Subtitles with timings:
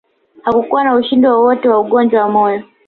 [0.45, 2.63] Hakukuwa na ushahidi wowote wa ugonjwa wa moyo